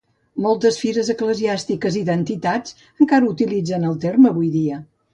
[0.45, 4.87] Moltes fires eclesiàstiques i d'entitats encara utilitzen el terme avui en dia.